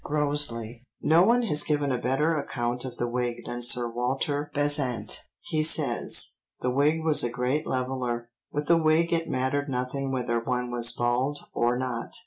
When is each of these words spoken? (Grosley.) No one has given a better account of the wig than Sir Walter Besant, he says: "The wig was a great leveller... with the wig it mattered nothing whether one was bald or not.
(Grosley.) 0.03 0.81
No 0.99 1.21
one 1.21 1.43
has 1.43 1.61
given 1.61 1.91
a 1.91 1.99
better 2.01 2.33
account 2.33 2.85
of 2.85 2.97
the 2.97 3.07
wig 3.07 3.45
than 3.45 3.61
Sir 3.61 3.87
Walter 3.87 4.49
Besant, 4.51 5.19
he 5.41 5.61
says: 5.61 6.37
"The 6.61 6.71
wig 6.71 7.03
was 7.03 7.23
a 7.23 7.29
great 7.29 7.67
leveller... 7.67 8.31
with 8.51 8.65
the 8.67 8.81
wig 8.81 9.13
it 9.13 9.29
mattered 9.29 9.69
nothing 9.69 10.11
whether 10.11 10.39
one 10.39 10.71
was 10.71 10.91
bald 10.91 11.37
or 11.53 11.77
not. 11.77 12.15